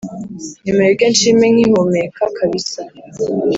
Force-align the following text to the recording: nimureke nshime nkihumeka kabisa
nimureke 0.63 1.05
nshime 1.13 1.45
nkihumeka 1.53 2.23
kabisa 2.37 2.81